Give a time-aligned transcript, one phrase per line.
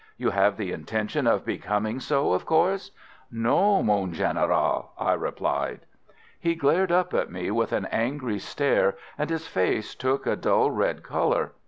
[0.17, 2.89] You have the intention of becoming so, of course?"
[3.31, 5.81] "No, mon Général," I replied.
[6.39, 10.71] He glared up at me with an angry stare, and his face took a dull
[10.71, 11.51] red colour.